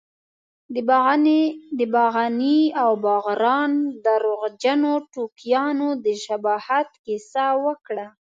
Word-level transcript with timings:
د 1.77 1.83
باغني 2.03 2.57
او 2.81 2.91
باغران 3.05 3.71
درواغجنو 4.05 4.93
ټوکیانو 5.13 5.87
د 6.03 6.05
شباهت 6.25 6.89
کیسه 7.05 7.45
وکړه. 7.65 8.07